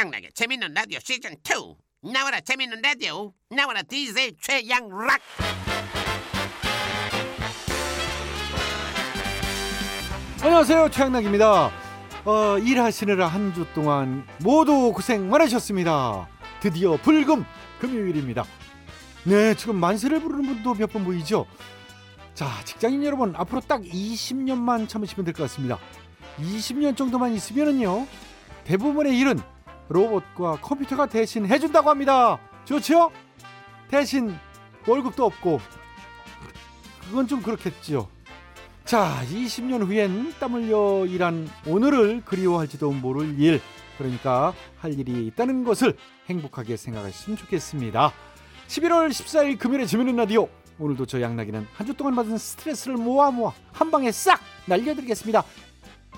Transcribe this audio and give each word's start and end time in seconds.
최양락의 0.00 0.30
재밌는 0.34 0.72
라디오 0.72 0.98
시즌 1.04 1.32
2 2.02 2.10
나와라 2.10 2.40
재밌는 2.40 2.80
라디오. 2.80 3.34
나와라 3.50 3.82
DJ 3.82 4.32
최양락. 4.40 5.20
안녕하세요 10.42 10.88
최양락입니다. 10.90 11.70
어, 12.24 12.58
일하시느라 12.58 13.26
한 13.26 13.52
주 13.52 13.66
동안 13.74 14.26
모두 14.42 14.92
고생 14.94 15.28
많으셨습니다. 15.28 16.28
드디어 16.60 16.96
불금 16.96 17.44
금요일입니다. 17.80 18.44
네 19.24 19.54
지금 19.54 19.76
만세를 19.76 20.20
부르는 20.20 20.46
분도 20.46 20.74
몇 20.74 20.90
분 20.90 21.04
보이죠? 21.04 21.44
자 22.34 22.46
직장인 22.64 23.04
여러분 23.04 23.34
앞으로 23.36 23.60
딱 23.60 23.82
20년만 23.82 24.88
참으시면 24.88 25.24
될 25.26 25.34
것 25.34 25.42
같습니다. 25.44 25.78
20년 26.38 26.96
정도만 26.96 27.34
있으면은요 27.34 28.06
대부분의 28.64 29.18
일은 29.18 29.38
로봇과 29.90 30.58
컴퓨터가 30.62 31.06
대신 31.06 31.46
해준다고 31.46 31.90
합니다 31.90 32.38
좋죠 32.64 33.10
대신 33.88 34.34
월급도 34.86 35.24
없고 35.26 35.60
그건 37.02 37.26
좀 37.26 37.42
그렇겠지요 37.42 38.08
자, 38.84 39.22
20년 39.30 39.86
후엔 39.86 40.34
땀 40.40 40.54
흘려 40.54 41.06
일한 41.06 41.48
오늘을 41.64 42.22
그리워할지도 42.24 42.90
모를 42.90 43.38
일, 43.38 43.60
그러니까 43.96 44.52
할 44.80 44.98
일이 44.98 45.28
있다는 45.28 45.62
것을 45.62 45.96
행복하게 46.28 46.76
생각하시면 46.76 47.36
좋겠습니다. 47.36 48.12
11월 48.66 49.10
14일 49.10 49.60
금요일에 49.60 49.86
재밌는 49.86 50.16
라디오. 50.16 50.48
오늘도 50.80 51.06
저 51.06 51.20
양락이는 51.20 51.68
한 51.72 51.86
주 51.86 51.94
동안 51.94 52.16
받은 52.16 52.36
스트레스를 52.36 52.96
모아 52.96 53.30
모아 53.30 53.52
한 53.70 53.92
방에 53.92 54.10
싹 54.10 54.40
날려드리겠습니다. 54.66 55.44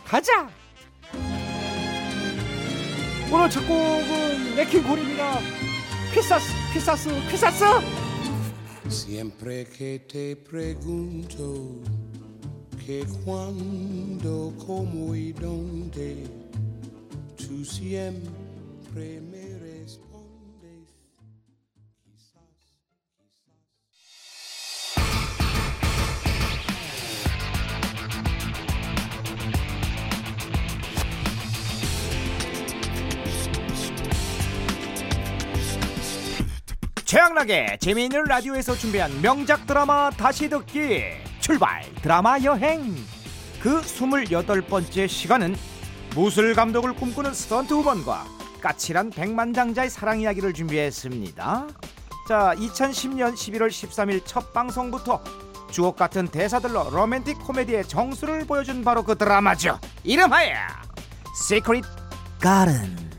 가자! 0.06 0.48
오늘 3.34 3.48
첫 3.48 3.66
곡은 3.66 4.56
네킹 4.56 4.82
콜입니다. 4.82 5.38
퀴사스, 6.12 6.52
퀴사스, 6.74 7.08
퀴사스! 7.30 7.64
Siempre 8.90 9.64
que 9.64 10.00
te 10.06 10.36
pregunto 10.36 11.80
que 12.84 13.06
cuándo, 13.24 14.52
cómo 14.66 15.14
y 15.14 15.32
dónde, 15.32 16.26
tú 17.38 17.64
siempre 17.64 19.22
me 19.22 19.31
최양락의 37.32 37.78
재미있는 37.78 38.24
라디오에서 38.24 38.74
준비한 38.74 39.10
명작 39.22 39.66
드라마 39.66 40.10
다시 40.10 40.48
듣기. 40.48 41.04
출발! 41.40 41.82
드라마 42.02 42.38
여행! 42.40 42.94
그 43.60 43.80
28번째 43.80 45.08
시간은 45.08 45.56
무술 46.14 46.54
감독을 46.54 46.94
꿈꾸는 46.94 47.32
스턴트 47.32 47.72
우먼과 47.72 48.26
까칠한 48.60 49.10
백만장자의 49.10 49.88
사랑 49.88 50.20
이야기를 50.20 50.52
준비했습니다. 50.52 51.68
자 52.28 52.54
2010년 52.56 53.34
11월 53.34 53.68
13일 53.68 54.22
첫 54.24 54.52
방송부터 54.52 55.22
주옥 55.70 55.96
같은 55.96 56.28
대사들로 56.28 56.90
로맨틱 56.90 57.38
코미디의 57.38 57.88
정수를 57.88 58.46
보여준 58.46 58.84
바로 58.84 59.02
그 59.02 59.16
드라마죠. 59.16 59.78
이름하여 60.04 60.54
시크릿 61.48 61.84
가든 62.40 63.11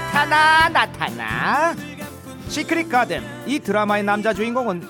나타나 0.00 0.68
나타나 0.68 1.74
시크릿 2.48 2.90
가든 2.90 3.22
이 3.48 3.58
드라마의 3.60 4.04
남자 4.04 4.34
주인공은 4.34 4.82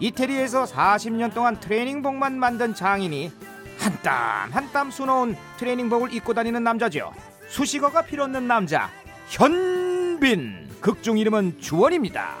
이태리에서 0.00 0.64
40년 0.64 1.32
동안 1.32 1.60
트레이닝복만 1.60 2.36
만든 2.36 2.74
장인이 2.74 3.30
한 3.78 4.02
땀 4.02 4.50
한 4.52 4.72
땀 4.72 4.90
수놓은 4.90 5.36
트레이닝복을 5.58 6.12
입고 6.12 6.34
다니는 6.34 6.64
남자죠 6.64 7.12
수식어가 7.48 8.02
필요 8.02 8.24
없는 8.24 8.48
남자 8.48 8.90
현빈 9.28 10.68
극중 10.80 11.18
이름은 11.18 11.60
주원입니다 11.60 12.38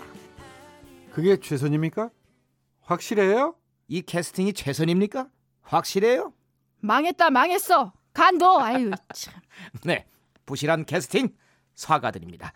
그게 1.12 1.36
최선입니까? 1.36 2.10
확실해요? 2.82 3.54
이 3.86 4.02
캐스팅이 4.02 4.54
최선입니까? 4.54 5.28
확실해요? 5.62 6.32
망했다 6.80 7.30
망했어 7.30 7.92
간도 8.12 8.60
아유 8.60 8.90
참 9.14 9.34
네, 9.86 10.04
부실한 10.46 10.84
캐스팅 10.84 11.28
사과드립니다. 11.78 12.52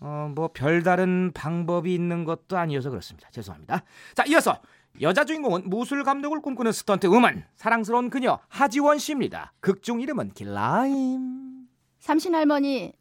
어, 0.00 0.30
뭐 0.34 0.48
별다른 0.52 1.32
방법이 1.34 1.92
있는 1.94 2.24
것도 2.24 2.56
아니어서 2.56 2.88
그렇습니다. 2.90 3.28
죄송합니다. 3.30 3.82
자, 4.14 4.24
이어서 4.26 4.60
여자 5.00 5.24
주인공은 5.24 5.68
무술 5.68 6.02
감독을 6.02 6.40
꿈꾸는 6.40 6.72
스턴트 6.72 7.06
우먼 7.08 7.44
사랑스러운 7.54 8.10
그녀 8.10 8.38
하지원 8.48 8.98
씨입니다. 8.98 9.52
극중 9.60 10.00
이름은 10.00 10.32
길라임. 10.32 11.66
삼신 12.00 12.34
할머니 12.34 12.92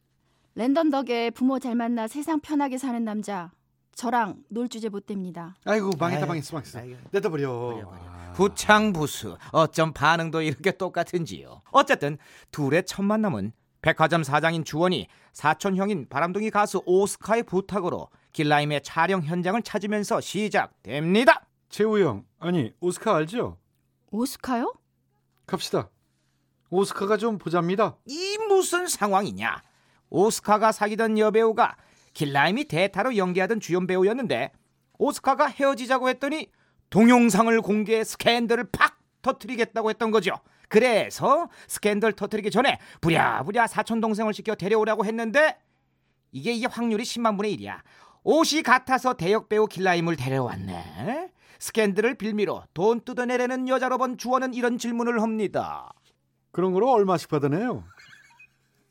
랜덤 0.56 0.90
덕에 0.90 1.30
부모 1.32 1.60
잘 1.60 1.76
만나 1.76 2.08
세상 2.08 2.40
편하게 2.40 2.78
사는 2.78 3.04
남자 3.06 3.52
저랑 3.94 4.44
놀 4.50 4.68
주제 4.70 4.90
못 4.90 5.06
됩니다 5.06 5.56
아이고 5.66 5.92
망했다 6.00 6.22
아유, 6.24 6.28
망했어 6.28 6.56
망했어. 6.56 6.82
내다 7.12 7.30
버려 7.30 7.52
버려, 7.52 7.86
버려. 7.86 8.34
부창부수 8.34 9.38
어쩜 9.52 9.94
반응도 9.94 10.42
이렇게 10.42 10.72
똑같은지요. 10.72 11.62
어쨌든 11.72 12.18
둘의 12.52 12.86
첫 12.86 13.04
만남은 13.04 13.54
백화점 13.82 14.24
사장인 14.24 14.64
주원이 14.64 15.08
사촌 15.34 15.76
형인 15.76 16.08
바람둥이 16.10 16.50
가수 16.50 16.82
오스카의 16.86 17.44
부탁으로 17.44 18.10
길라임의 18.34 18.82
촬영 18.84 19.22
현장을 19.22 19.62
찾으면서 19.62 20.22
시작됩니다. 20.22 21.46
최우 21.70 22.00
형 22.00 22.26
아니 22.40 22.74
오스카 22.80 23.16
알죠? 23.16 23.58
오스카요? 24.12 24.74
갑시다 25.46 25.90
오스카가 26.70 27.18
좀 27.18 27.38
보잡니다 27.38 27.98
이 28.06 28.38
무슨 28.48 28.88
상황이냐? 28.88 29.62
오스카가 30.10 30.72
사귀던 30.72 31.18
여배우가 31.18 31.76
길라임이 32.14 32.66
대타로 32.66 33.18
연기하던 33.18 33.60
주연 33.60 33.86
배우였는데 33.86 34.52
오스카가 34.98 35.48
헤어지자고 35.48 36.10
했더니 36.10 36.52
동영상을 36.90 37.62
공개해 37.62 38.04
스캔들을 38.04 38.70
팍 38.72 38.98
터트리겠다고 39.22 39.90
했던 39.90 40.12
거죠. 40.12 40.32
그래서 40.68 41.50
스캔들 41.68 42.14
터트리기 42.14 42.52
전에 42.52 42.80
부랴부랴 43.02 43.68
사촌 43.68 44.02
동생을 44.02 44.34
시켜 44.34 44.56
데려오라고 44.56 45.06
했는데 45.06 45.58
이게 46.32 46.52
이게 46.52 46.68
확률이 46.68 47.04
10만 47.04 47.38
분의 47.38 47.58
1이야. 47.58 47.80
옷이 48.24 48.62
같아서 48.64 49.14
대역 49.14 49.48
배우 49.48 49.68
길라임을 49.68 50.18
데려왔네. 50.18 51.32
스캔들을 51.60 52.16
빌미로 52.16 52.64
돈 52.74 53.00
뜯어내려는 53.02 53.68
여자로 53.70 53.98
본 53.98 54.18
주원은 54.18 54.54
이런 54.54 54.78
질문을 54.78 55.22
합니다. 55.22 55.90
그런 56.52 56.74
거로 56.74 56.92
얼마씩 56.92 57.30
받아내요? 57.30 57.84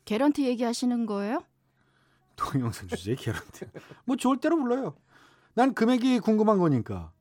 개런티 0.05 0.45
얘기하시는 0.47 1.05
거예요? 1.05 1.43
동영상 2.35 2.87
주제에 2.87 3.15
개런티 3.15 3.65
뭐 4.05 4.15
좋을 4.15 4.37
대로 4.37 4.57
불러요 4.57 4.95
난 5.53 5.73
금액이 5.73 6.19
궁금한 6.19 6.59
거니까 6.59 7.11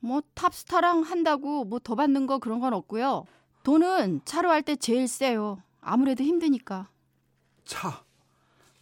뭐 0.00 0.22
탑스타랑 0.34 1.02
한다고 1.02 1.64
뭐 1.64 1.78
더 1.78 1.94
받는 1.94 2.26
거 2.26 2.38
그런 2.38 2.58
건 2.58 2.72
없고요 2.72 3.24
돈은 3.62 4.22
차로 4.24 4.50
할 4.50 4.62
때 4.62 4.76
제일 4.76 5.08
세요. 5.08 5.62
아무래도 5.80 6.22
힘드니까. 6.24 6.88
차. 7.64 8.04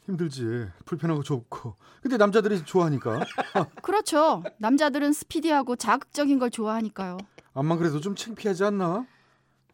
힘들지. 0.04 0.68
불편하고 0.84 1.22
좁고. 1.22 1.76
근데 2.02 2.16
남자들이 2.16 2.64
좋아하니까. 2.64 3.20
그렇죠. 3.82 4.42
남자들은 4.58 5.12
스피디하고 5.12 5.76
자극적인 5.76 6.38
걸 6.38 6.50
좋아하니까요. 6.50 7.18
암만 7.54 7.78
그래도 7.78 8.00
좀 8.00 8.15
창피하지 8.16 8.65
않나? 8.65 9.06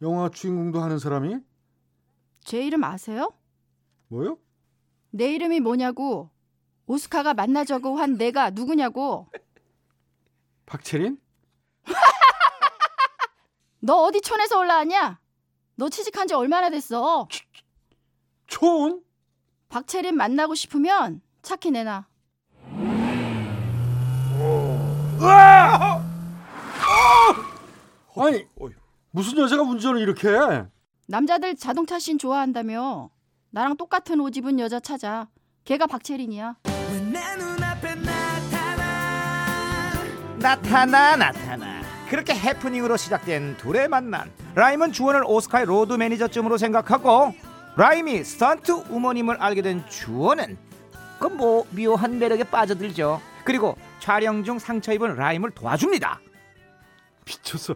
영화 0.02 0.28
주인공도 0.28 0.80
하는 0.80 0.98
사람이? 0.98 1.36
제 2.40 2.64
이름 2.64 2.84
아세요? 2.84 3.32
뭐요? 4.08 4.38
내 5.10 5.32
이름이 5.34 5.60
뭐냐고 5.60 6.30
오스카가 6.86 7.34
만나자고 7.34 7.98
한 7.98 8.16
내가 8.18 8.50
누구냐고. 8.50 9.28
박채린? 10.66 11.18
너 13.80 14.04
어디 14.04 14.20
촌에서 14.20 14.58
올라왔냐? 14.58 15.18
너 15.76 15.88
취직한 15.88 16.26
지 16.26 16.34
얼마나 16.34 16.70
됐어? 16.70 17.28
촌? 18.46 19.02
박채린 19.68 20.16
만나고 20.16 20.54
싶으면 20.54 21.20
차키 21.42 21.70
내놔. 21.70 22.06
아니 28.18 28.46
무슨 29.10 29.38
여자가 29.38 29.62
운전을 29.62 30.00
이렇게 30.00 30.28
해? 30.28 30.64
남자들 31.06 31.56
자동차 31.56 31.98
씬 31.98 32.18
좋아한다며. 32.18 33.10
나랑 33.50 33.76
똑같은 33.76 34.20
옷 34.20 34.36
입은 34.36 34.58
여자 34.58 34.80
찾아. 34.80 35.28
걔가 35.64 35.86
박채린이야. 35.86 36.56
나타나 40.38 41.16
나타나 41.16 41.65
그렇게 42.08 42.34
해프닝으로 42.34 42.96
시작된 42.96 43.56
둘의 43.56 43.88
만남 43.88 44.30
라임은 44.54 44.92
주원을 44.92 45.24
오스카의 45.26 45.66
로드 45.66 45.94
매니저쯤으로 45.94 46.56
생각하고 46.56 47.34
라임이 47.76 48.24
스턴트 48.24 48.72
우먼임을 48.90 49.36
알게 49.42 49.62
된 49.62 49.86
주원은 49.88 50.56
그뭐 51.18 51.66
묘한 51.70 52.18
매력에 52.18 52.44
빠져들죠 52.44 53.20
그리고 53.44 53.76
촬영 54.00 54.44
중 54.44 54.58
상처 54.58 54.92
입은 54.92 55.16
라임을 55.16 55.50
도와줍니다 55.50 56.20
미쳤어. 57.26 57.74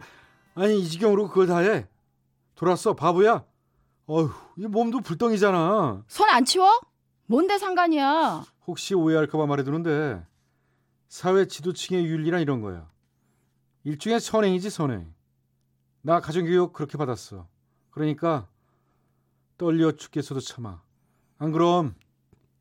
아니 0.54 0.78
이 0.80 0.88
지경으로 0.88 1.26
그걸 1.28 1.48
다 1.48 1.58
해. 1.58 1.86
돌았어 2.54 2.94
바보야. 2.94 3.44
어휴 4.06 4.30
이 4.56 4.66
몸도 4.66 5.00
불덩이잖아. 5.00 6.04
손 6.06 6.28
안 6.30 6.44
치워? 6.44 6.80
뭔데 7.26 7.58
상관이야? 7.58 8.44
혹시 8.68 8.94
오해할까봐 8.94 9.46
말해두는데 9.46 10.22
사회 11.08 11.46
지도층의 11.48 12.04
윤리란 12.06 12.40
이런 12.42 12.60
거야. 12.60 12.86
일종의 13.84 14.20
선행이지 14.20 14.70
선행. 14.70 15.12
나 16.02 16.20
가정교육 16.20 16.72
그렇게 16.72 16.98
받았어. 16.98 17.46
그러니까 17.90 18.48
떨려 19.58 19.92
죽겠어도 19.92 20.40
참아. 20.40 20.82
안 21.38 21.52
그럼 21.52 21.94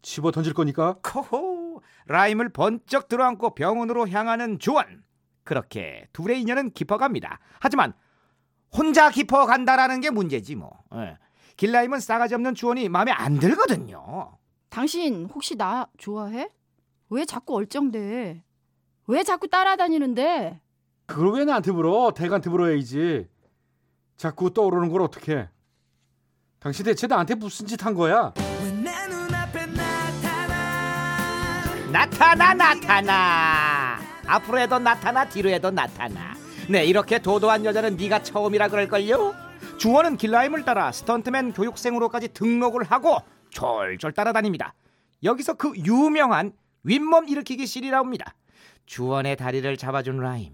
집어 0.02 0.32
던질 0.32 0.54
거니까. 0.54 0.98
코호 1.04 1.82
라임을 2.08 2.50
번쩍 2.50 3.08
들어안고 3.08 3.56
병원으로 3.56 4.10
향하는 4.10 4.60
주원 4.60 5.04
그렇게 5.44 6.08
둘의 6.12 6.42
인연은 6.42 6.72
깊어갑니다 6.72 7.40
하지만 7.60 7.94
혼자 8.76 9.10
깊어간다라는 9.10 10.02
게 10.02 10.10
문제지 10.10 10.56
뭐 10.56 10.84
예. 10.96 11.18
길라임은 11.58 12.00
싸가지 12.00 12.34
없는 12.36 12.56
주원이 12.56 12.90
마음에 12.90 13.12
안 13.12 13.40
들거든요 13.40 14.38
당신 14.70 15.26
혹시 15.34 15.56
나 15.56 15.88
좋아해? 15.98 16.50
왜 17.10 17.26
자꾸 17.26 17.56
얼쩡대? 17.56 18.44
왜 19.08 19.24
자꾸 19.24 19.48
따라다니는데? 19.48 20.62
그걸 21.10 21.34
왜 21.40 21.46
나한테 21.46 21.72
물어? 21.72 22.12
대가한테 22.16 22.50
물어야지. 22.50 23.28
자꾸 24.16 24.54
떠오르는 24.54 24.90
걸 24.90 25.02
어떻게? 25.02 25.50
당신 26.60 26.86
대체 26.86 27.08
나한테 27.08 27.36
무슨 27.36 27.66
짓 27.66 27.84
한 27.84 27.94
거야? 27.96 28.34
나타나 31.92 32.54
나타나 32.54 32.54
나타나 32.76 34.00
앞으로 34.28 34.60
해도 34.60 34.78
나타나 34.78 35.28
뒤로 35.28 35.50
해도 35.50 35.72
나타나 35.72 36.36
네 36.70 36.86
이렇게 36.86 37.18
도도한 37.20 37.66
여자는 37.66 37.98
네가 37.98 38.22
처음이라 38.22 38.68
그럴걸요 38.68 39.34
주원은 39.80 40.18
길라임을 40.18 40.66
따라 40.66 40.92
스턴트맨 40.92 41.54
교육생으로까지 41.54 42.28
등록을 42.34 42.84
하고 42.84 43.18
졸졸 43.50 44.12
따라다닙니다 44.12 44.76
여기서 45.24 45.54
그 45.56 45.74
유명한 45.78 46.52
윗몸 46.84 47.28
일으키기 47.28 47.66
씬이 47.66 47.90
나옵니다 47.90 48.36
주원의 48.86 49.36
다리를 49.38 49.76
잡아준 49.78 50.20
라임 50.20 50.54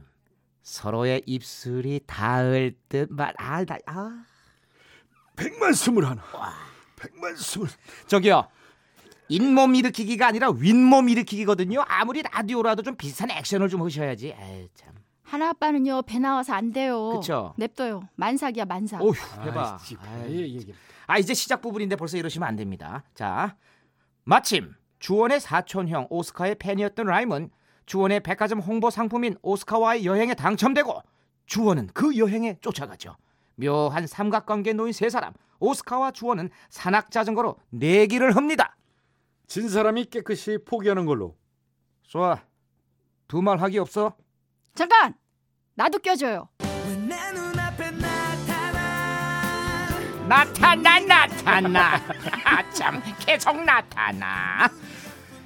서로의 0.65 1.21
입술이 1.27 2.01
닿을 2.07 2.75
듯말 2.89 3.35
아, 3.37 3.63
나- 3.63 3.77
아. 3.85 4.23
백만 5.35 5.73
스물 5.73 6.05
하나. 6.05 6.23
백만 6.95 7.35
스물. 7.35 7.67
저기요 8.07 8.47
잇몸 9.29 9.75
일으키기가 9.75 10.25
아니라 10.27 10.49
윗몸 10.49 11.09
일으키기거든요 11.09 11.83
아무리 11.87 12.23
라디오라도 12.23 12.81
좀 12.81 12.95
비슷한 12.95 13.29
액션을 13.29 13.69
좀 13.69 13.83
하셔야지 13.83 14.35
에이 14.39 14.69
참 14.73 14.95
하나 15.21 15.49
아빠는요 15.49 16.01
배 16.03 16.17
나와서 16.17 16.53
안 16.53 16.71
돼요. 16.71 17.11
그쵸? 17.19 17.53
냅둬요. 17.57 18.07
만삭이야 18.15 18.65
만삭. 18.65 19.01
어휴 19.03 19.13
해봐 19.45 19.77
아이씨, 19.79 19.97
아이, 20.01 20.33
예, 20.35 20.47
예, 20.47 20.55
예. 20.67 20.73
아 21.05 21.19
이제 21.19 21.35
시작 21.35 21.61
부분인데 21.61 21.95
벌써 21.95 22.17
이러시면 22.17 22.47
안 22.47 22.55
됩니다 22.55 23.03
자 23.13 23.55
마침 24.23 24.73
주원의 24.97 25.39
사촌형 25.41 26.07
오스카의 26.09 26.55
팬이었던 26.55 27.05
라임은 27.05 27.51
주원의 27.85 28.21
백화점 28.21 28.59
홍보 28.59 28.89
상품인 28.89 29.35
오스카와의 29.41 30.05
여행에 30.05 30.33
당첨되고 30.33 31.01
주원은 31.45 31.89
그 31.93 32.17
여행에 32.17 32.57
쫓아가죠. 32.61 33.15
묘한 33.55 34.07
삼각관계에 34.07 34.73
놓인 34.73 34.91
세 34.93 35.09
사람 35.09 35.33
오스카와 35.59 36.11
주원은 36.11 36.49
산악 36.69 37.11
자전거로 37.11 37.57
내기를 37.69 38.35
합니다. 38.35 38.75
진 39.47 39.69
사람이 39.69 40.05
깨끗이 40.05 40.57
포기하는 40.65 41.05
걸로. 41.05 41.35
좋아. 42.03 42.41
두 43.27 43.41
말 43.41 43.59
하기 43.61 43.79
없어? 43.79 44.15
잠깐! 44.75 45.15
나도 45.75 45.99
껴줘요. 45.99 46.47
나타나 50.27 50.99
나타나. 50.99 52.01
아참 52.43 53.01
계속 53.19 53.63
나타나 53.63 54.67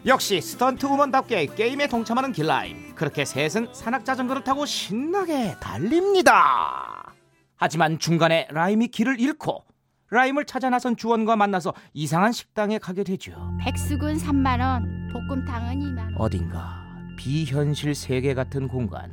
역시 0.10 0.42
스턴트 0.42 0.88
우먼답게 0.88 1.46
게임에 1.56 1.88
동참하는 1.88 2.32
길라임. 2.32 2.96
그렇게 2.96 3.26
셋은 3.26 3.68
산악자전거를 3.72 4.44
타고 4.44 4.66
신나게 4.66 5.56
달립니다. 5.60 7.14
하지만 7.56 8.00
중간에 8.00 8.48
라임이 8.50 8.88
길을 8.88 9.20
잃고 9.20 9.64
라임을 10.10 10.46
찾아 10.46 10.72
나선 10.72 10.98
주원과 10.98 11.36
만나서 11.36 11.76
이상한 11.94 12.32
식당에 12.32 12.80
가게 12.80 13.04
되죠. 13.04 13.36
백숙은 13.62 14.18
3만 14.18 14.60
원, 14.60 15.10
볶음탕은 15.14 15.80
2만 15.80 16.00
원. 16.00 16.16
어딘가 16.18 16.84
비현실 17.16 17.94
세계 17.94 18.34
같은 18.34 18.68
공간. 18.68 19.12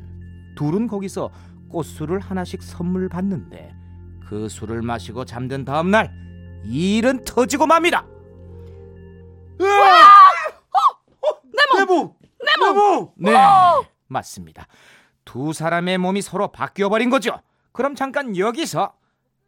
둘은 0.56 0.86
거기서 0.86 1.30
꽃술을 1.68 2.20
하나씩 2.20 2.62
선물 2.62 3.10
받는데 3.10 3.74
그 4.26 4.48
술을 4.48 4.80
마시고 4.80 5.26
잠든 5.26 5.66
다음날 5.66 6.10
일은 6.64 7.22
터지고 7.22 7.66
맙니다. 7.66 8.06
내 9.58 9.64
몸. 12.58 13.12
네 13.16 13.32
맞습니다. 14.08 14.66
두 15.24 15.52
사람의 15.52 15.98
몸이 15.98 16.22
서로 16.22 16.48
바뀌어버린 16.48 17.10
거죠. 17.10 17.40
그럼 17.72 17.94
잠깐 17.94 18.36
여기서 18.36 18.94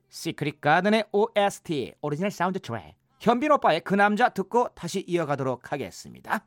시크릿 0.09 0.61
가든의 0.61 1.05
OST 1.13 1.95
오리지널 2.01 2.31
사운드 2.31 2.61
트랙 2.61 2.95
현빈 3.21 3.53
오빠의 3.53 3.81
그 3.81 3.95
남자 3.95 4.29
듣고 4.29 4.69
다시 4.75 5.05
이어가도록 5.07 5.73
하겠습니다 5.73 6.45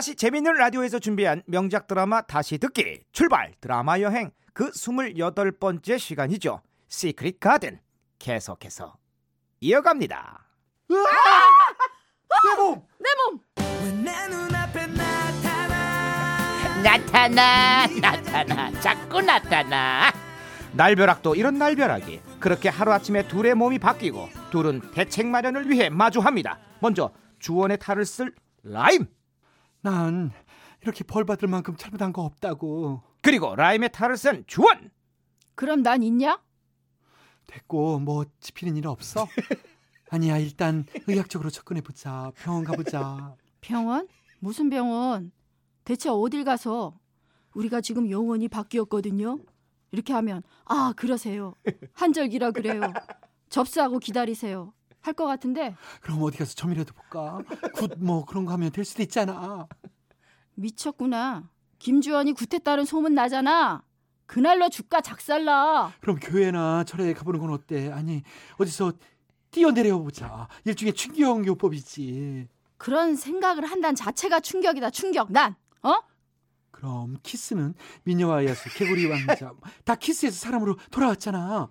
다시 0.00 0.14
재밌는 0.14 0.54
라디오에서 0.54 0.98
준비한 0.98 1.42
명작 1.44 1.86
드라마 1.86 2.22
다시 2.22 2.56
듣기. 2.56 3.00
출발! 3.12 3.52
드라마 3.60 4.00
여행. 4.00 4.30
그 4.54 4.70
28번째 4.70 5.98
시간이죠. 5.98 6.62
시크릿 6.88 7.38
가든. 7.38 7.78
계속해서 8.18 8.96
이어갑니다. 9.60 10.46
내 10.88 10.96
몸. 12.56 12.82
내 14.02 14.26
눈앞에 14.28 14.86
나타나? 14.86 16.82
나타나 16.82 17.86
나타나 18.00 18.80
자꾸 18.80 19.20
나타나. 19.20 20.10
날벼락도 20.72 21.34
이런 21.34 21.58
날벼락이 21.58 22.22
그렇게 22.40 22.70
하루아침에 22.70 23.28
둘의 23.28 23.54
몸이 23.54 23.78
바뀌고 23.78 24.30
둘은 24.50 24.80
대책 24.92 25.26
마련을 25.26 25.68
위해 25.68 25.90
마주합니다. 25.90 26.58
먼저 26.80 27.12
주원의 27.38 27.76
탈을 27.76 28.06
쓸 28.06 28.34
라임 28.62 29.06
난 29.82 30.30
이렇게 30.82 31.04
벌 31.04 31.24
받을 31.24 31.48
만큼 31.48 31.76
잘못한 31.76 32.12
거 32.12 32.22
없다고. 32.22 33.02
그리고 33.22 33.54
라임의 33.54 33.92
탈을 33.92 34.16
쓴 34.16 34.44
주원 34.46 34.90
그럼 35.54 35.82
난 35.82 36.02
있냐? 36.02 36.40
됐고 37.46 37.98
뭐 37.98 38.24
집히는 38.40 38.76
일 38.76 38.86
없어? 38.86 39.26
아니야 40.10 40.38
일단 40.38 40.84
의학적으로 41.06 41.50
접근해 41.50 41.80
보자. 41.80 42.32
병원 42.36 42.64
가보자. 42.64 43.36
병원? 43.60 44.08
무슨 44.38 44.70
병원? 44.70 45.32
대체 45.84 46.08
어딜 46.08 46.44
가서 46.44 46.98
우리가 47.54 47.80
지금 47.80 48.10
영원히 48.10 48.48
바뀌었거든요. 48.48 49.38
이렇게 49.92 50.12
하면 50.12 50.42
아 50.64 50.94
그러세요. 50.96 51.54
한절기라 51.94 52.52
그래요. 52.52 52.80
접수하고 53.50 53.98
기다리세요. 53.98 54.72
할 55.02 55.14
것 55.14 55.26
같은데 55.26 55.74
그럼 56.02 56.22
어디 56.22 56.38
가서 56.38 56.54
점이라도 56.54 56.92
볼까? 56.94 57.40
굿 57.74 57.92
뭐 57.98 58.24
그런 58.24 58.44
거 58.44 58.52
하면 58.52 58.70
될 58.70 58.84
수도 58.84 59.02
있잖아. 59.02 59.66
미쳤구나. 60.54 61.48
김주원이 61.78 62.32
굿했다는 62.34 62.84
소문 62.84 63.14
나잖아. 63.14 63.82
그날로 64.26 64.68
주가 64.68 65.00
작살나. 65.00 65.92
그럼 66.00 66.18
교회나 66.20 66.84
절에 66.84 67.12
가보는 67.14 67.40
건 67.40 67.50
어때? 67.50 67.90
아니 67.90 68.22
어디서 68.58 68.92
뛰어내려 69.50 69.98
보자. 69.98 70.48
일종의 70.64 70.92
충격 70.94 71.46
요법이지. 71.46 72.48
그런 72.76 73.16
생각을 73.16 73.64
한다는 73.64 73.94
자체가 73.94 74.40
충격이다. 74.40 74.90
충격. 74.90 75.32
난 75.32 75.56
어? 75.82 75.94
그럼 76.70 77.16
키스는 77.22 77.74
미녀와 78.04 78.44
야수, 78.46 78.68
개구리 78.78 79.06
왕자 79.06 79.52
다 79.84 79.94
키스해서 79.96 80.36
사람으로 80.38 80.76
돌아왔잖아. 80.90 81.68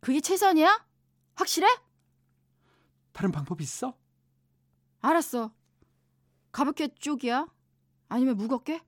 그게 0.00 0.20
최선이야? 0.20 0.86
확실해? 1.34 1.66
다른 3.16 3.32
방법 3.32 3.62
있어? 3.62 3.96
알았어. 5.00 5.50
가볍게 6.52 6.88
쪽이야? 6.88 7.46
아니면 8.10 8.36
무겁게? 8.36 8.82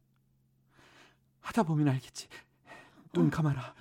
하다 1.40 1.62
보면 1.62 1.88
알겠지. 1.88 2.28
눈 3.14 3.30
감아라. 3.30 3.74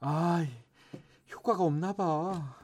아, 0.00 0.46
효과가 1.30 1.62
없나 1.62 1.92
봐. 1.92 2.56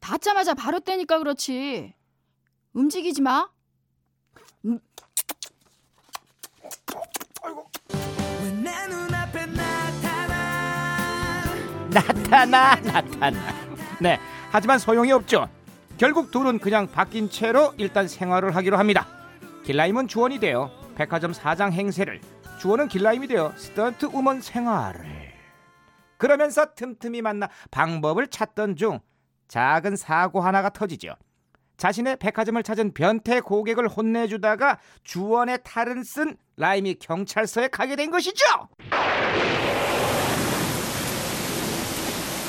닿자마자 0.00 0.54
바로 0.54 0.80
떼니까 0.80 1.18
그렇지. 1.18 1.92
움직이지 2.72 3.20
마. 3.20 3.50
눈앞에 8.88 9.44
나타나 9.44 10.40
나타나 11.90 12.74
나타나. 12.76 13.63
네, 14.00 14.18
하지만 14.50 14.78
소용이 14.78 15.12
없죠. 15.12 15.48
결국 15.96 16.30
둘은 16.30 16.58
그냥 16.58 16.90
바뀐 16.90 17.30
채로 17.30 17.72
일단 17.76 18.08
생활을 18.08 18.56
하기로 18.56 18.76
합니다. 18.76 19.06
길라임은 19.64 20.08
주원이 20.08 20.40
되어 20.40 20.70
백화점 20.96 21.32
사장 21.32 21.72
행세를, 21.72 22.20
주원은 22.58 22.88
길라임이 22.88 23.28
되어 23.28 23.52
스턴트 23.56 24.06
우먼 24.06 24.40
생활을. 24.40 25.32
그러면서 26.16 26.74
틈틈이 26.74 27.22
만나 27.22 27.48
방법을 27.70 28.28
찾던 28.28 28.76
중 28.76 29.00
작은 29.48 29.96
사고 29.96 30.40
하나가 30.40 30.70
터지죠. 30.70 31.14
자신의 31.76 32.16
백화점을 32.16 32.62
찾은 32.62 32.94
변태 32.94 33.40
고객을 33.40 33.88
혼내주다가 33.88 34.78
주원의 35.02 35.58
탈은 35.64 36.04
쓴 36.04 36.36
라임이 36.56 36.94
경찰서에 37.00 37.68
가게 37.68 37.96
된 37.96 38.10
것이죠. 38.10 38.44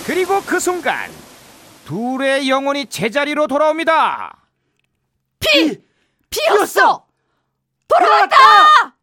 그리고 0.06 0.40
그 0.42 0.60
순간 0.60 1.10
둘의 1.86 2.50
영혼이 2.50 2.88
제자리로 2.88 3.46
돌아옵니다. 3.48 4.38
피! 5.40 5.80
피었어! 6.30 7.06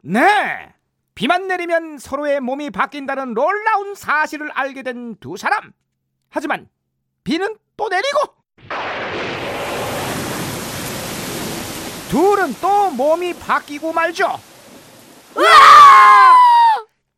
네. 0.01 0.75
비만 1.15 1.47
내리면 1.47 1.99
서로의 1.99 2.41
몸이 2.41 2.71
바뀐다는 2.71 3.35
놀라운 3.35 3.95
사실을 3.95 4.51
알게 4.53 4.83
된 4.83 5.15
두 5.21 5.37
사람. 5.37 5.73
하지만 6.31 6.69
비는 7.23 7.57
또 7.77 7.89
내리고 7.89 8.19
둘은 12.11 12.55
또 12.61 12.91
몸이 12.91 13.35
바뀌고 13.39 13.93
말죠. 13.93 14.41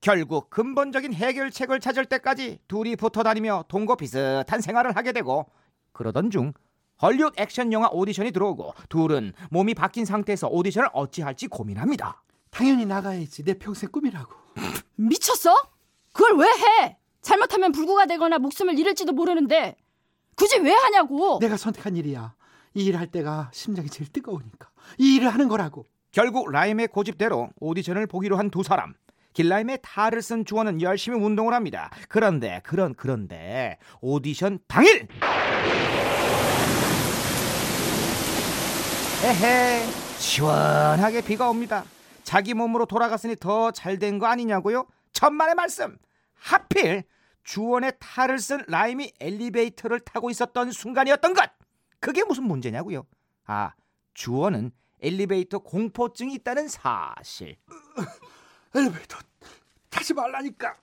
결국 0.09 0.51
근본적인 0.51 1.15
해결책을 1.15 1.81
찾을 1.81 2.05
때까지 2.05 2.59
둘이 2.69 2.95
붙어 2.95 3.23
다니며 3.23 3.65
동거 3.69 3.97
비슷한 3.97 4.61
생활을 4.61 4.95
하게 4.97 5.13
되고 5.13 5.47
그러던 5.93 6.31
중 6.31 6.53
헐리우드 7.01 7.41
액션 7.41 7.73
영화 7.73 7.89
오디션이 7.91 8.31
들어오고 8.31 8.75
둘은 8.91 9.33
몸이 9.51 9.73
바뀐 9.73 10.05
상태에서 10.05 10.49
오디션을 10.49 10.91
어찌할지 10.93 11.47
고민합니다. 11.47 12.23
당연히 12.51 12.85
나가야지. 12.85 13.45
내 13.45 13.55
평생 13.55 13.91
꿈이라고. 13.91 14.31
미쳤어? 14.97 15.55
그걸 16.13 16.37
왜 16.37 16.49
해? 16.49 16.99
잘못하면 17.23 17.73
불구가 17.73 18.05
되거나 18.05 18.39
목숨을 18.39 18.79
잃을지도 18.79 19.13
모르는데 19.13 19.75
굳이 20.37 20.59
왜 20.59 20.71
하냐고. 20.75 21.39
내가 21.39 21.57
선택한 21.57 21.97
일이야. 21.97 22.35
이 22.75 22.89
일 22.89 22.97
할 22.99 23.07
때가 23.07 23.51
심장이 23.55 23.89
제일 23.89 24.13
뜨거우니까. 24.13 24.69
이 24.99 25.17
일을 25.17 25.31
하는 25.33 25.49
거라고. 25.49 25.87
결국 26.13 26.51
라임의 26.51 26.89
고집대로 26.89 27.49
오디션을 27.59 28.07
보기로 28.07 28.37
한 28.37 28.51
두 28.51 28.63
사람. 28.63 28.93
길라임의 29.35 29.81
탈을 29.83 30.23
쓴 30.23 30.45
주원은 30.45 30.81
열심히 30.81 31.19
운동을 31.19 31.53
합니다. 31.53 31.91
그런데 32.09 32.61
그런 32.65 32.95
그런데 32.95 33.79
오디션 34.01 34.61
당일 34.67 35.07
에헤 39.25 39.87
시원하게 40.19 41.23
비가 41.23 41.49
옵니다. 41.51 41.85
자기 42.23 42.55
몸으로 42.55 42.87
돌아갔으니 42.87 43.37
더 43.37 43.71
잘 43.71 43.99
된 43.99 44.19
거 44.19 44.27
아니냐고요? 44.27 44.87
천만의 45.13 45.55
말씀. 45.55 45.99
하필 46.35 47.05
주원의 47.43 47.95
탈을 48.01 48.39
쓴 48.39 48.65
라임이 48.69 49.13
엘리베이터를 49.21 50.01
타고 50.01 50.31
있었던 50.31 50.71
순간이었던 50.73 51.35
것. 51.35 51.51
그게 52.01 52.23
무슨 52.25 52.45
문제냐고요? 52.45 53.05
아 53.47 53.73
주원은 54.15 54.71
엘리베이터 55.01 55.59
공포증이 55.59 56.35
있다는 56.35 56.69
사실. 56.69 57.57
엘리베이터 58.75 59.19
타지 59.91 60.15
말라니까. 60.15 60.75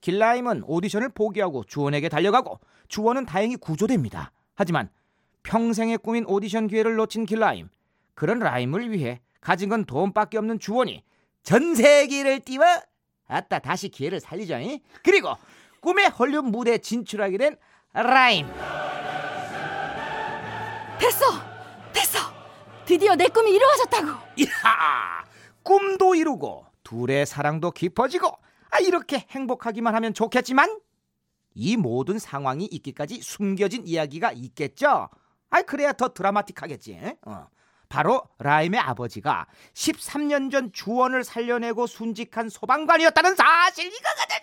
길라임은 0.00 0.62
오디션을 0.64 1.10
포기하고 1.10 1.64
주원에게 1.64 2.08
달려가고 2.08 2.60
주원은 2.88 3.26
다행히 3.26 3.56
구조됩니다. 3.56 4.32
하지만 4.54 4.88
평생의 5.42 5.98
꿈인 5.98 6.24
오디션 6.26 6.68
기회를 6.68 6.96
놓친 6.96 7.26
길라임. 7.26 7.68
그런 8.14 8.38
라임을 8.38 8.90
위해 8.90 9.20
가진 9.40 9.68
건 9.68 9.84
돈밖에 9.84 10.38
없는 10.38 10.58
주원이 10.58 11.02
전 11.42 11.74
세계를 11.74 12.40
띄워 12.40 12.64
아따 13.26 13.58
다시 13.60 13.88
기회를 13.88 14.20
살리자. 14.20 14.58
잉? 14.60 14.78
그리고 15.02 15.36
꿈의 15.80 16.10
헐리우드 16.10 16.46
무대에 16.46 16.78
진출하게 16.78 17.38
된 17.38 17.56
라임. 17.92 18.46
됐어! 20.98 21.26
됐어! 21.92 22.18
드디어 22.84 23.14
내 23.16 23.26
꿈이 23.28 23.52
이루어졌다고! 23.52 24.08
이야 24.36 25.19
꿈도 25.62 26.14
이루고 26.14 26.66
둘의 26.82 27.26
사랑도 27.26 27.70
깊어지고 27.70 28.28
아 28.70 28.78
이렇게 28.78 29.26
행복하기만 29.30 29.94
하면 29.94 30.14
좋겠지만 30.14 30.80
이 31.54 31.76
모든 31.76 32.18
상황이 32.18 32.64
있기까지 32.66 33.20
숨겨진 33.22 33.86
이야기가 33.86 34.32
있겠죠. 34.32 35.08
아 35.50 35.62
그래야 35.62 35.92
더 35.92 36.12
드라마틱하겠지. 36.12 37.16
어. 37.26 37.48
바로 37.88 38.22
라임의 38.38 38.78
아버지가 38.78 39.48
13년 39.74 40.52
전 40.52 40.72
주원을 40.72 41.24
살려내고 41.24 41.88
순직한 41.88 42.48
소방관이었다는 42.48 43.34
사실 43.34 43.86
이거거든. 43.86 44.36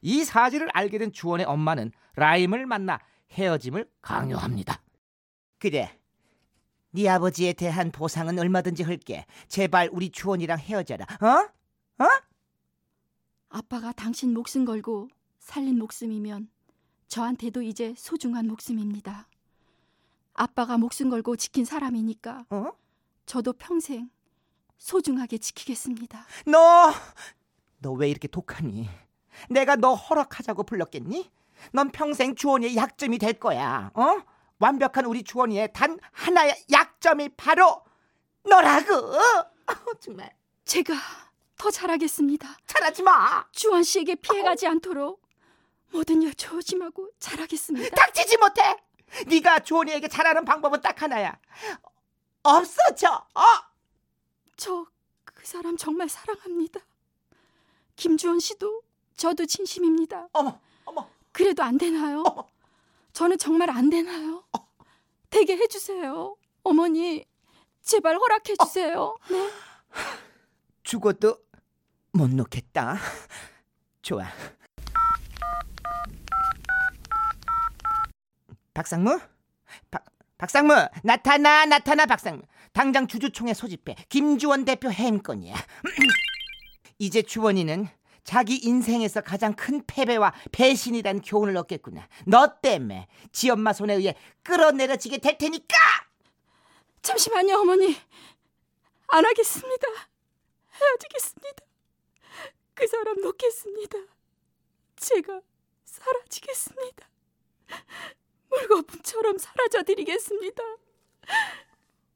이 0.00 0.24
사실을 0.24 0.68
알게 0.72 0.98
된 0.98 1.12
주원의 1.12 1.44
엄마는 1.44 1.92
라임을 2.16 2.64
만나 2.64 3.00
헤어짐을 3.32 3.90
강요합니다. 4.00 4.80
그래. 5.58 5.97
네 6.98 7.08
아버지에 7.08 7.52
대한 7.52 7.92
보상은 7.92 8.40
얼마든지 8.40 8.82
할게. 8.82 9.24
제발 9.46 9.88
우리 9.92 10.10
주원이랑 10.10 10.58
헤어져라. 10.58 11.04
어? 11.04 11.48
아빠가 13.50 13.92
당신 13.92 14.34
목숨 14.34 14.64
걸고 14.64 15.08
살린 15.38 15.78
목숨이면 15.78 16.50
저한테도 17.06 17.62
이제 17.62 17.94
소중한 17.96 18.48
목숨입니다. 18.48 19.28
아빠가 20.34 20.76
목숨 20.76 21.08
걸고 21.08 21.36
지킨 21.36 21.64
사람이니까 21.64 22.46
어? 22.50 22.72
저도 23.26 23.52
평생 23.52 24.10
소중하게 24.76 25.38
지키겠습니다. 25.38 26.26
너, 26.46 26.92
너 27.78 27.92
왜 27.92 28.10
이렇게 28.10 28.26
독하니? 28.26 28.88
내가 29.50 29.76
너 29.76 29.94
허락하자고 29.94 30.64
불렀겠니? 30.64 31.30
넌 31.72 31.90
평생 31.92 32.34
주원이의 32.34 32.74
약점이 32.76 33.18
될 33.18 33.34
거야. 33.34 33.92
어? 33.94 34.20
완벽한 34.58 35.04
우리 35.06 35.22
주원이의 35.22 35.72
단 35.72 35.98
하나의 36.12 36.64
약점이 36.70 37.30
바로 37.36 37.82
너라고. 38.44 38.94
어, 38.94 39.52
정말 40.00 40.34
제가 40.64 40.94
더 41.56 41.70
잘하겠습니다. 41.70 42.56
잘하지 42.66 43.02
마. 43.02 43.44
주원 43.52 43.82
씨에게 43.82 44.16
피해가지 44.16 44.66
않도록 44.66 45.22
모든 45.90 46.22
일 46.22 46.34
조심하고 46.34 47.10
잘하겠습니다. 47.18 47.94
닥치지 47.94 48.36
못해. 48.38 48.76
네가 49.26 49.60
주원이에게 49.60 50.08
잘하는 50.08 50.44
방법은 50.44 50.80
딱 50.80 51.00
하나야. 51.00 51.38
없어져. 52.42 53.26
어? 53.34 53.42
저 54.56 54.86
그 55.38 55.46
사람 55.46 55.76
정말 55.76 56.08
사랑합니다. 56.08 56.80
김주원 57.94 58.40
씨도 58.40 58.82
저도 59.16 59.46
진심입니다. 59.46 60.28
어머, 60.32 60.58
어머. 60.84 61.08
그래도 61.30 61.62
안 61.62 61.78
되나요? 61.78 62.24
어머. 62.26 62.48
저는 63.12 63.38
정말 63.38 63.70
안 63.70 63.90
되나요? 63.90 64.44
되게 65.30 65.56
해주세요. 65.56 66.36
어머니, 66.62 67.24
제발 67.82 68.16
허락해 68.16 68.54
주세요. 68.56 69.16
네. 69.30 69.50
죽어도 70.82 71.38
못 72.12 72.30
놓겠다. 72.30 72.96
좋아. 74.02 74.26
박상무? 78.74 79.18
박 79.90 80.04
박상무 80.38 80.72
나타나 81.02 81.64
나타나 81.66 82.06
박상무 82.06 82.42
당장 82.72 83.08
주주총회 83.08 83.52
소집해 83.54 83.96
김주원 84.08 84.64
대표 84.64 84.90
해임권이야. 84.90 85.54
이제 86.98 87.22
주원이는 87.22 87.88
자기 88.28 88.60
인생에서 88.62 89.22
가장 89.22 89.56
큰 89.56 89.82
패배와 89.86 90.34
배신이란 90.52 91.22
교훈을 91.22 91.56
얻겠구나. 91.56 92.06
너 92.26 92.60
때문에 92.60 93.08
지 93.32 93.48
엄마 93.48 93.72
손에 93.72 93.94
의해 93.94 94.14
끌어내려지게 94.42 95.16
될 95.16 95.38
테니까. 95.38 95.74
잠시만요, 97.00 97.56
어머니. 97.56 97.96
안 99.06 99.24
하겠습니다. 99.24 99.88
헤어지겠습니다. 100.74 101.64
그 102.74 102.86
사람 102.86 103.18
놓겠습니다. 103.18 103.98
제가 104.96 105.40
사라지겠습니다. 105.86 107.08
물거품처럼 108.50 109.38
사라져 109.38 109.84
드리겠습니다. 109.84 110.62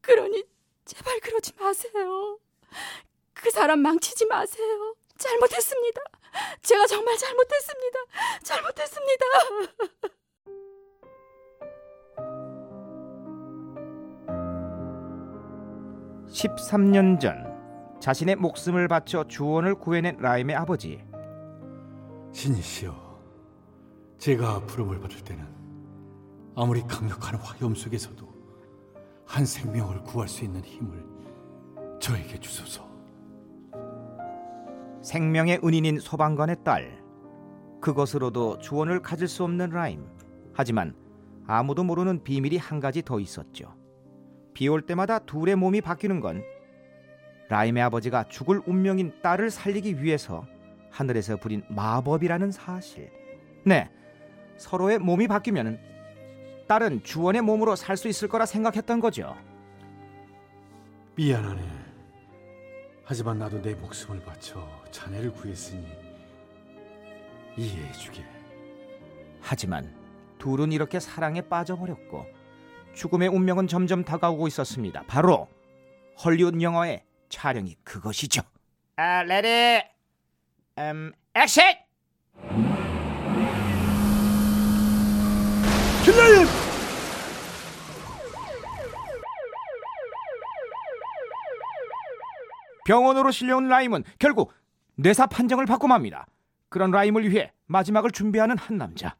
그러니 0.02 0.45
제발 0.85 1.21
그러지 1.21 1.54
마세요. 1.59 2.38
사람 3.50 3.81
망치지 3.81 4.26
마세요. 4.26 4.95
잘못했습니다. 5.22 6.00
제가 6.62 6.86
정말 6.86 7.16
잘못했습니다. 7.16 7.98
잘못했습니다. 8.42 9.26
13년 16.28 17.20
전 17.20 17.52
자신의 18.00 18.36
목숨을 18.36 18.88
바쳐 18.88 19.24
주원을 19.28 19.76
구해낸 19.76 20.16
라임의 20.18 20.56
아버지. 20.56 21.04
신이시여, 22.32 23.12
제가 24.18 24.60
부름을 24.66 24.98
받을 24.98 25.22
때는 25.22 25.46
아무리 26.56 26.82
강력한 26.82 27.36
화염 27.36 27.74
속에서도 27.76 28.32
한 29.26 29.46
생명을 29.46 30.02
구할 30.02 30.26
수 30.28 30.42
있는 30.44 30.64
힘을 30.64 31.04
저에게 32.00 32.40
주소서. 32.40 32.91
생명의 35.02 35.61
은인인 35.64 35.99
소방관의 35.99 36.56
딸. 36.64 37.02
그것으로도 37.80 38.59
주원을 38.59 39.02
가질 39.02 39.26
수 39.28 39.42
없는 39.44 39.71
라임. 39.71 40.06
하지만 40.54 40.94
아무도 41.47 41.82
모르는 41.82 42.23
비밀이 42.23 42.56
한 42.56 42.78
가지 42.80 43.02
더 43.02 43.18
있었죠. 43.18 43.75
비 44.54 44.68
올 44.68 44.82
때마다 44.82 45.18
둘의 45.18 45.56
몸이 45.56 45.80
바뀌는 45.80 46.21
건 46.21 46.42
라임의 47.49 47.82
아버지가 47.82 48.25
죽을 48.28 48.62
운명인 48.66 49.12
딸을 49.23 49.50
살리기 49.50 50.02
위해서 50.02 50.47
하늘에서 50.90 51.37
부린 51.37 51.64
마법이라는 51.68 52.52
사실. 52.52 53.11
네, 53.64 53.90
서로의 54.56 54.99
몸이 54.99 55.26
바뀌면 55.26 55.80
딸은 56.68 57.02
주원의 57.02 57.42
몸으로 57.42 57.75
살 57.76 57.97
수 57.97 58.09
있을 58.09 58.28
거라 58.28 58.47
생각했던 58.47 59.00
거죠. 59.00 59.35
미안하네. 61.16 61.81
하지만 63.04 63.38
나도 63.38 63.61
내 63.61 63.75
목숨을 63.75 64.23
바쳐 64.23 64.66
자네를 64.90 65.32
구했으니 65.32 65.87
이해해주게. 67.56 68.25
하지만 69.40 69.94
둘은 70.38 70.73
이렇게 70.73 71.00
사랑에 71.00 71.40
빠져버렸고 71.42 72.26
죽음의 72.94 73.28
운명은 73.28 73.66
점점 73.68 74.04
다가오고 74.04 74.47
있었습니다. 74.49 75.04
바로 75.06 75.49
헐리우드 76.25 76.61
영화의 76.61 77.04
촬영이 77.28 77.76
그것이죠. 77.82 78.42
아, 78.97 79.23
ready, 79.22 79.84
음, 80.78 81.12
액션! 81.35 81.64
길라임! 86.04 86.71
병원으로 92.84 93.30
실려온 93.30 93.68
라임은 93.68 94.04
결국 94.18 94.52
뇌사 94.96 95.26
판정을 95.26 95.66
받고 95.66 95.88
맙니다. 95.88 96.26
그런 96.68 96.90
라임을 96.90 97.30
위해 97.30 97.52
마지막을 97.66 98.10
준비하는 98.10 98.58
한 98.58 98.78
남자. 98.78 99.16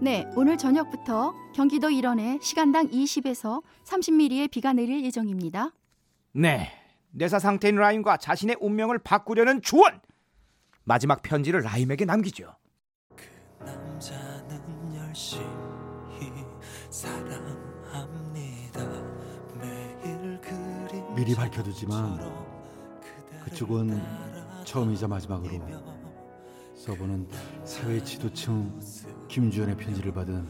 네, 0.00 0.30
오늘 0.36 0.56
저녁부터 0.56 1.34
경기도 1.54 1.90
일원에 1.90 2.38
시간당 2.40 2.88
20에서 2.88 3.62
30mm의 3.84 4.50
비가 4.50 4.72
내릴 4.72 5.04
예정입니다. 5.04 5.72
네, 6.32 6.70
뇌사 7.10 7.40
상태인 7.40 7.74
라임과 7.74 8.18
자신의 8.18 8.58
운명을 8.60 8.98
바꾸려는 8.98 9.60
주원. 9.60 10.00
마지막 10.84 11.22
편지를 11.22 11.62
라임에게 11.62 12.04
남기죠. 12.04 12.54
남자는 13.58 14.94
열심히 14.96 15.44
그림 16.18 16.46
미리 21.14 21.34
밝혀두지만 21.34 22.20
그쪽은 23.44 24.00
처음이자 24.64 25.08
마지막으로 25.08 25.50
서버는 26.76 27.28
사회 27.64 28.02
지도층 28.02 28.80
김주연의 29.28 29.76
편지를 29.76 30.12
받은 30.12 30.46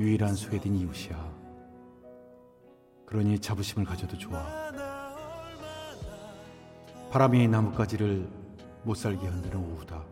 유일한 0.00 0.34
소외된 0.34 0.74
이웃이야. 0.74 1.30
그러니 3.04 3.38
자부심을 3.38 3.84
가져도 3.84 4.16
좋아. 4.16 4.42
바람이 7.10 7.48
나뭇가지를 7.48 8.26
못 8.84 8.94
살게 8.94 9.26
흔드는 9.26 9.56
오후다. 9.56 10.02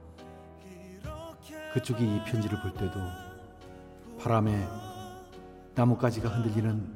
그쪽이 1.72 2.04
이 2.04 2.24
편지를 2.24 2.60
볼 2.60 2.72
때도 2.74 2.98
바람에 4.18 4.66
나뭇가지가 5.78 6.28
흔들리는 6.28 6.92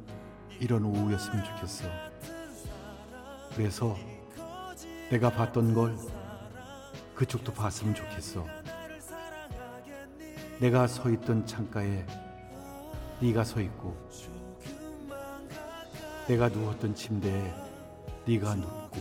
이런 0.58 0.84
오후였으면 0.84 1.44
좋겠어. 1.44 1.84
그래서 3.54 3.96
내가 5.08 5.30
봤던 5.30 5.72
걸 5.72 5.96
그쪽도 7.14 7.52
봤으면 7.52 7.94
좋겠어. 7.94 8.44
내가 10.58 10.88
서 10.88 11.08
있던 11.10 11.46
창가에 11.46 12.04
네가 13.20 13.44
서 13.44 13.60
있고, 13.60 13.96
내가 16.26 16.48
누웠던 16.48 16.96
침대에 16.96 17.54
네가 18.26 18.56
눕고, 18.56 19.00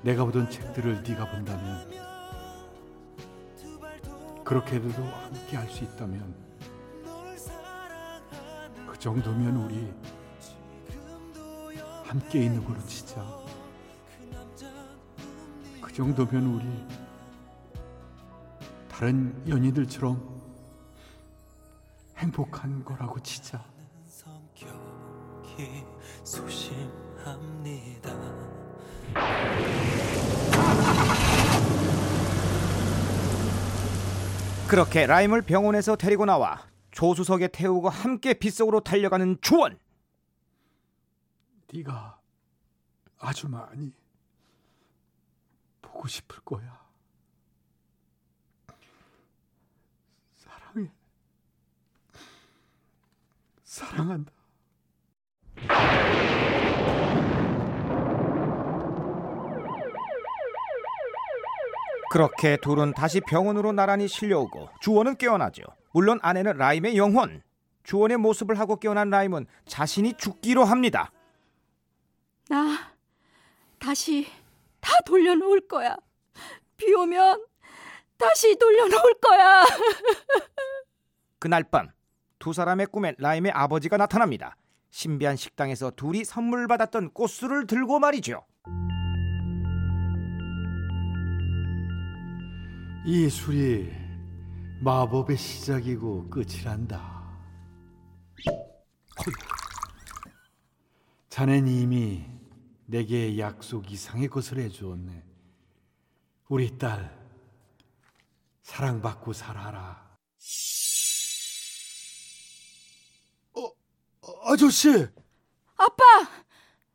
내가 0.00 0.24
보던 0.24 0.48
책들을 0.48 1.02
네가 1.02 1.30
본다면, 1.30 1.90
그렇게도 4.44 4.88
함께 4.88 5.58
할 5.58 5.68
수 5.68 5.84
있다면, 5.84 6.51
그 6.51 6.51
정도면 9.02 9.56
우리 9.56 9.92
함께 12.04 12.44
있는 12.44 12.64
걸로 12.64 12.80
치자. 12.86 13.20
그 15.80 15.92
정도면 15.92 16.46
우리 16.46 16.86
다른 18.88 19.42
연인들처럼 19.48 20.40
행복한 22.16 22.84
거라고 22.84 23.20
치자. 23.24 23.64
그렇게 34.68 35.06
라임을 35.06 35.42
병원에서 35.42 35.96
데리고 35.96 36.24
나와 36.24 36.71
조수석에 36.92 37.48
태우고 37.48 37.88
함께 37.88 38.34
빗속으로 38.34 38.80
달려가는 38.80 39.38
주원. 39.40 39.78
네가 41.72 42.20
아주 43.18 43.48
많이 43.48 43.92
보고 45.80 46.06
싶을 46.06 46.40
거야. 46.44 46.80
사랑해. 50.36 50.90
사랑한다. 53.64 54.32
그렇게 62.10 62.58
둘은 62.58 62.92
다시 62.92 63.20
병원으로 63.20 63.72
나란히 63.72 64.06
실려오고 64.06 64.68
주원은 64.82 65.16
깨어나죠. 65.16 65.62
물론 65.92 66.18
아내는 66.22 66.56
라임의 66.56 66.96
영혼. 66.96 67.42
주원의 67.84 68.16
모습을 68.18 68.58
하고 68.58 68.76
깨어난 68.76 69.10
라임은 69.10 69.46
자신이 69.66 70.14
죽기로 70.14 70.64
합니다. 70.64 71.10
나 72.48 72.92
다시 73.78 74.26
다 74.80 74.92
돌려놓을 75.04 75.66
거야. 75.66 75.96
비 76.76 76.92
오면 76.94 77.44
다시 78.16 78.56
돌려놓을 78.56 79.14
거야. 79.20 79.64
그날 81.40 81.64
밤 81.64 81.88
두 82.42 82.52
사람의 82.52 82.86
꿈엔 82.86 83.14
라임의 83.18 83.52
아버지가 83.52 83.96
나타납니다. 83.96 84.56
신비한 84.90 85.36
식당에서 85.36 85.92
둘이 85.92 86.24
선물 86.24 86.66
받았던 86.66 87.12
꽃술을 87.12 87.68
들고 87.68 88.00
말이죠. 88.00 88.44
이 93.06 93.28
술이 93.30 93.92
마법의 94.82 95.36
시작이고 95.36 96.28
끝이란다. 96.28 97.22
자넨 101.28 101.68
이미 101.68 102.26
내게 102.86 103.38
약속 103.38 103.92
이상의 103.92 104.26
것을 104.26 104.58
해주었네. 104.58 105.22
우리 106.48 106.76
딸 106.78 107.16
사랑받고 108.62 109.32
살아라. 109.32 110.18
어, 113.54 113.70
아저씨. 114.50 115.06
아빠! 115.76 116.04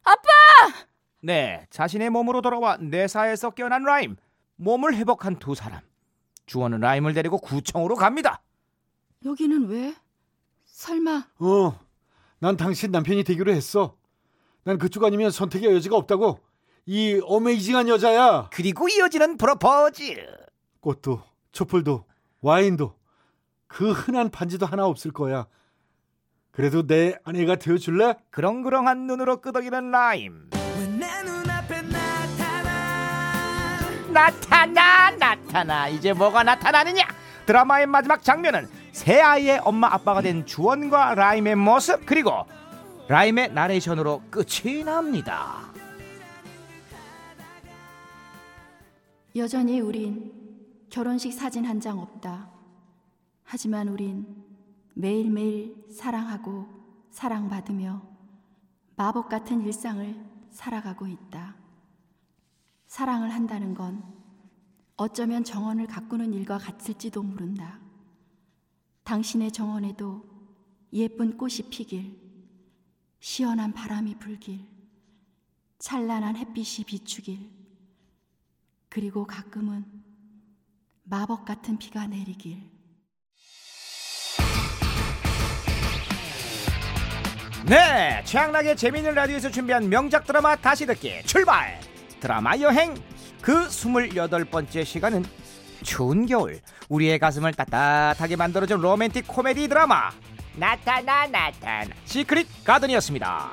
아빠! 0.03 0.29
네, 1.23 1.65
자신의 1.69 2.09
몸으로 2.09 2.41
돌아와 2.41 2.75
내사에서 2.75 3.51
깨어난 3.51 3.83
라임. 3.83 4.17
몸을 4.57 4.93
회복한 4.93 5.39
두 5.39 5.55
사람. 5.55 5.81
주원은 6.47 6.79
라임을 6.79 7.13
데리고 7.13 7.37
구청으로 7.37 7.95
갑니다. 7.95 8.41
여기는 9.23 9.67
왜? 9.67 9.95
설마 10.65 11.27
어, 11.39 11.79
난 12.39 12.57
당신 12.57 12.91
남편이 12.91 13.23
되기로 13.23 13.51
했어. 13.51 13.95
난 14.63 14.77
그쪽 14.77 15.03
아니면 15.03 15.29
선택의 15.29 15.73
여지가 15.75 15.95
없다고. 15.95 16.39
이 16.85 17.21
어메이징한 17.23 17.89
여자야. 17.89 18.49
그리고 18.51 18.87
이어지는 18.87 19.37
프로포즈. 19.37 20.25
꽃도, 20.79 21.21
촛불도, 21.51 22.05
와인도, 22.41 22.95
그 23.67 23.91
흔한 23.91 24.29
반지도 24.29 24.65
하나 24.65 24.85
없을 24.85 25.11
거야. 25.11 25.47
그래도 26.51 26.87
내 26.87 27.17
아내가 27.23 27.57
되어줄래? 27.57 28.15
그렁그렁한 28.29 29.05
눈으로 29.05 29.41
끄덕이는 29.41 29.91
라임. 29.91 30.49
나타나 34.11 35.11
나타나 35.11 35.87
이제 35.87 36.13
뭐가 36.13 36.43
나타나느냐 36.43 37.05
드라마의 37.45 37.87
마지막 37.87 38.23
장면은 38.23 38.67
새 38.91 39.19
아이의 39.21 39.59
엄마 39.63 39.87
아빠가 39.93 40.21
된 40.21 40.45
주원과 40.45 41.15
라임의 41.15 41.55
모습 41.55 42.05
그리고 42.05 42.45
라임의 43.07 43.53
나레이션으로 43.53 44.23
끝이 44.29 44.83
납니다 44.83 45.67
여전히 49.35 49.79
우린 49.79 50.33
결혼식 50.89 51.31
사진 51.31 51.65
한 51.65 51.79
장 51.79 51.99
없다. 51.99 52.49
하지만 53.43 53.87
우린 53.87 54.25
매일매일 54.95 55.75
사랑하고 55.91 56.67
사랑받으며 57.11 58.01
마법 58.95 59.29
같은 59.29 59.61
일상을 59.61 60.15
살아가고 60.49 61.05
있다. 61.07 61.55
사랑을 62.87 63.33
한다는 63.33 63.73
건 63.73 64.03
어쩌면 64.95 65.43
정원을 65.43 65.87
가꾸는 65.87 66.33
일과 66.33 66.57
같을지도 66.57 67.21
모른다. 67.21 67.79
당신의 69.03 69.51
정원에도 69.51 70.25
예쁜 70.93 71.37
꽃이 71.37 71.69
피길, 71.69 72.17
시원한 73.19 73.73
바람이 73.73 74.15
불길, 74.15 74.65
찬란한 75.79 76.35
햇빛이 76.35 76.85
비추길, 76.85 77.49
그리고 78.89 79.25
가끔은 79.25 79.85
마법 81.03 81.45
같은 81.45 81.77
비가 81.77 82.07
내리길. 82.07 82.77
네 87.67 88.23
최양락의 88.23 88.77
재미있는 88.77 89.13
라디오에서 89.13 89.51
준비한 89.51 89.89
명작 89.89 90.25
드라마 90.25 90.55
다시 90.55 90.85
듣기 90.85 91.21
출발 91.25 91.86
드라마 92.19 92.57
여행. 92.59 92.95
그 93.41 93.67
28번째 93.67 94.83
시간은 94.85 95.25
추운 95.83 96.25
겨울. 96.25 96.59
우리의 96.89 97.19
가슴을 97.19 97.53
따뜻하게 97.53 98.35
만들어준 98.35 98.79
로맨틱 98.81 99.27
코미디 99.27 99.67
드라마. 99.67 100.09
나타나 100.55 101.27
나타나. 101.27 101.87
시크릿 102.05 102.47
가든이었습니다 102.63 103.51